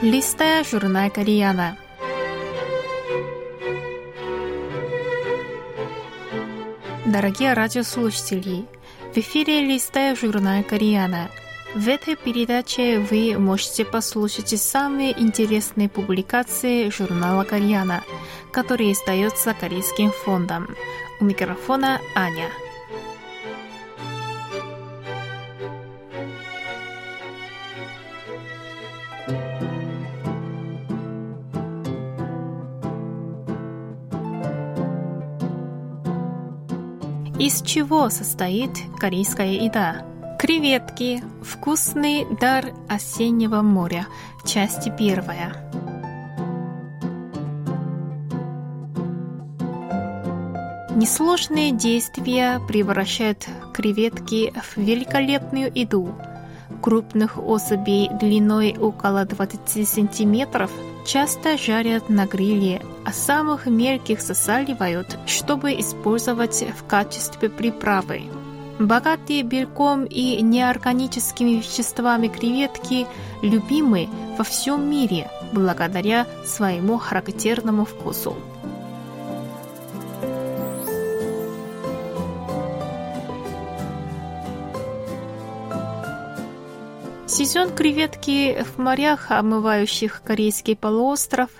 [0.00, 1.76] Листая журнал Koreana.
[7.04, 8.66] Дорогие радиослушатели,
[9.12, 11.30] в эфире «Листая журнал Koreana».
[11.74, 18.04] В этой передаче вы можете послушать самые интересные публикации журнала «Koreana»,
[18.52, 20.76] который издается Корейским фондом.
[21.18, 22.48] У микрофона Аня.
[37.38, 40.04] Из чего состоит корейская еда?
[40.40, 44.08] Креветки– вкусный дар осеннего моря.
[44.44, 45.54] Часть первая.
[50.96, 56.12] Несложные действия превращают креветки в великолепную еду.
[56.82, 60.72] Крупных особей длиной около 20 сантиметров
[61.08, 68.24] часто жарят на гриле, а самых мелких засаливают, чтобы использовать в качестве приправы.
[68.78, 73.06] Богатые белком и неорганическими веществами креветки
[73.42, 78.36] любимы во всем мире благодаря своему характерному вкусу.
[87.38, 91.50] Сезон креветки в морях, омывающих Корейский полуостров,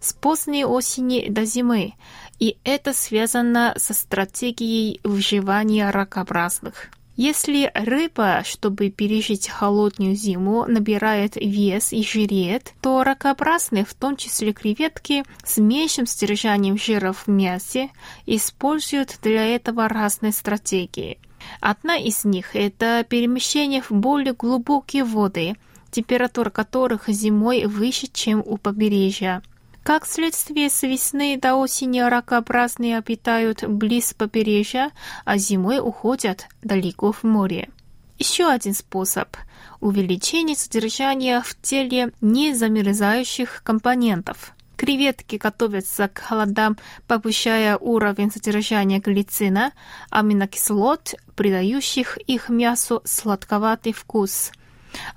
[0.00, 1.94] с поздней осени до зимы,
[2.40, 6.88] и это связано со стратегией выживания ракообразных.
[7.14, 14.52] Если рыба, чтобы пережить холодную зиму, набирает вес и жиреет, то ракообразные, в том числе
[14.52, 17.90] креветки, с меньшим содержанием жиров в мясе,
[18.26, 21.16] используют для этого разные стратегии.
[21.60, 25.56] Одна из них– это перемещение в более глубокие воды,
[25.90, 29.42] температура которых зимой выше, чем у побережья.
[29.82, 34.90] Как следствие, с весны до осени ракообразные обитают близ побережья,
[35.24, 37.70] а зимой уходят далеко в море.
[38.18, 39.28] Еще один способ–
[39.80, 44.52] увеличение содержания в теле незамерзающих компонентов.
[44.78, 46.78] Креветки готовятся к холодам,
[47.08, 49.72] повышая уровень содержания глицина,
[50.08, 54.52] аминокислот, придающих их мясу сладковатый вкус,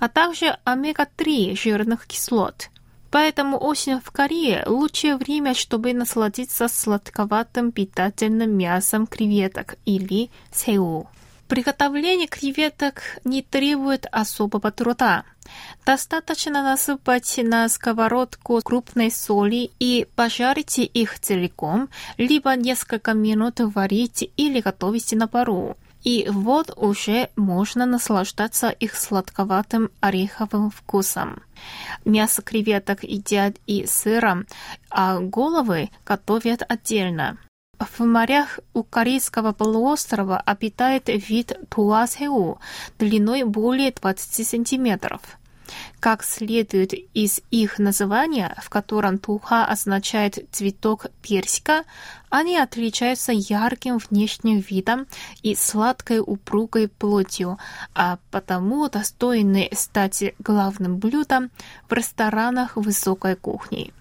[0.00, 2.68] а также омега-3 жирных кислот–
[3.12, 11.10] Поэтому осень в Корее– лучшее время, чтобы насладиться сладковатым питательным мясом креветок или сеу.
[11.52, 15.24] Приготовление креветок не требует особого труда.
[15.84, 24.62] Достаточно насыпать на сковородку крупной соли и пожарить их целиком, либо несколько минут варить или
[24.62, 25.76] готовить на пару.
[26.04, 31.42] И вот уже можно наслаждаться их сладковатым ореховым вкусом.
[32.06, 34.46] Мясо креветок едят и сыром,
[34.88, 37.36] а головы готовят отдельно.
[37.90, 42.58] В морях у Корейского полуострова обитает вид туасеу
[42.98, 45.20] длиной более 20 сантиметров.
[46.00, 51.84] Как следует из их названия, в котором туха означает цветок персика,
[52.28, 55.06] они отличаются ярким внешним видом
[55.42, 57.58] и сладкой упругой плотью,
[57.94, 61.50] а потому достойны стать главным блюдом
[61.88, 63.92] в ресторанах высокой кухни.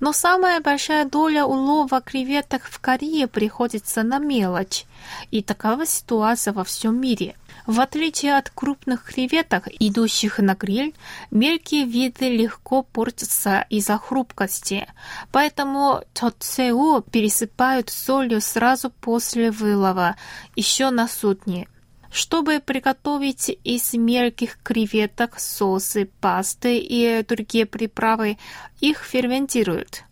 [0.00, 4.84] Но самая большая доля улова креветок в Корее приходится на мелочь,
[5.30, 7.34] и такова ситуация во всем мире–
[7.68, 10.94] в отличие от крупных креветок, идущих на гриль,
[11.30, 14.86] мелкие виды легко портятся из-за хрупкости,
[15.32, 20.16] поэтому тотсеу пересыпают солью сразу после вылова,
[20.56, 21.68] еще на сутни.
[22.10, 28.38] Чтобы приготовить из мелких креветок соусы, пасты и другие приправы,
[28.80, 30.04] их ферментируют.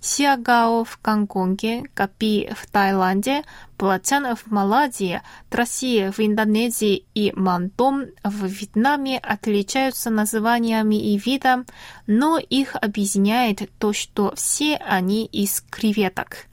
[0.00, 3.42] Сиагао в Гонконге, Капи в Таиланде,
[3.76, 5.20] Платян в Малайзии,
[5.50, 11.66] Траси в Индонезии и Мантом в Вьетнаме отличаются названиями и видом,
[12.06, 16.46] но их объединяет то, что все они из креветок.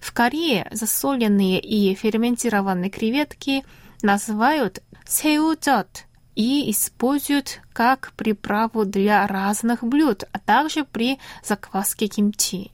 [0.00, 3.64] В Корее засоленные и ферментированные креветки
[4.02, 6.04] называют сеуджот
[6.34, 12.70] и используют как приправу для разных блюд, а также при закваске кимчи.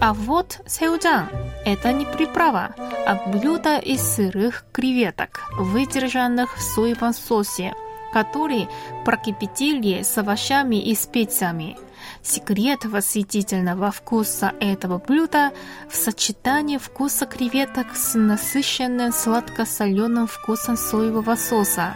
[0.00, 1.28] А вот сеуджан–
[1.64, 2.74] это не приправа,
[3.04, 7.74] а блюдо из сырых креветок, выдержанных в соевом соусе,
[8.12, 8.68] который
[9.04, 11.76] прокипятили с овощами и специями.
[12.22, 15.52] Секрет восхитительного вкуса этого блюда
[15.88, 21.94] в сочетании вкуса креветок с насыщенным сладко-соленым вкусом соевого соуса.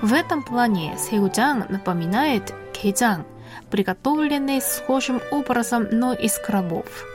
[0.00, 3.24] В этом плане сэуджан напоминает кейджан,
[3.70, 7.11] приготовленный схожим образом, но из крабов.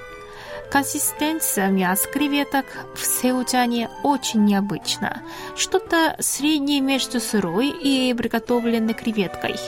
[0.71, 2.65] Консистенция мяса креветок
[2.95, 5.21] в сэуджане очень необычна.
[5.55, 9.55] Что-то среднее между сырой и приготовленной креветкой–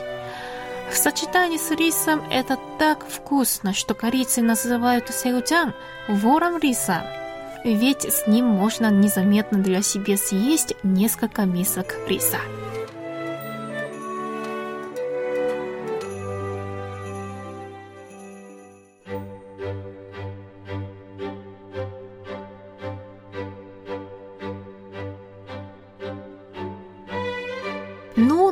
[0.92, 5.74] в сочетании с рисом это так вкусно, что корейцы называют сэуджан
[6.08, 7.04] вором риса.
[7.64, 12.40] Ведь с ним можно незаметно для себя съесть несколько мисок риса.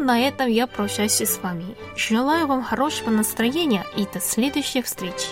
[0.07, 1.75] На этом я прощаюсь с вами.
[1.98, 5.27] Желаю вам хорошего настроения и до следующих встреч.